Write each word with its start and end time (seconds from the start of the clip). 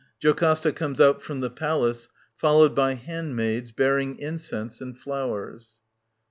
[JocASTA 0.19 0.73
comes 0.73 0.99
out 0.99 1.21
from 1.21 1.41
the 1.41 1.51
Palace 1.51 2.09
followed 2.35 2.73
by 2.73 2.95
handmaids 2.95 3.71
bearing 3.71 4.17
incense 4.17 4.81
and 4.81 4.99
flowers. 4.99 5.73